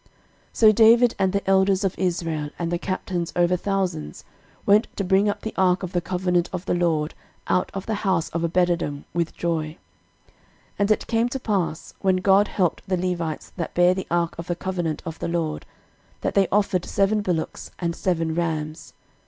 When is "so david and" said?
0.53-1.31